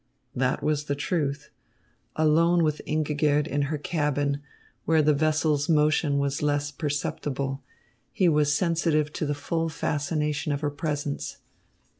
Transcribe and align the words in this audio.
That 0.35 0.63
was 0.63 0.85
the 0.85 0.95
truth. 0.95 1.51
Alone 2.15 2.63
with 2.63 2.81
Ingigerd 2.87 3.45
in 3.45 3.61
her 3.69 3.77
cabin, 3.77 4.41
where 4.85 5.03
the 5.03 5.13
vessel's 5.13 5.69
motion 5.69 6.17
was 6.17 6.41
less 6.41 6.71
perceptible, 6.71 7.61
he 8.11 8.27
was 8.27 8.51
sensitive 8.51 9.13
to 9.13 9.27
the 9.27 9.35
full 9.35 9.69
fascination 9.69 10.51
of 10.51 10.61
her 10.61 10.71
presence. 10.71 11.37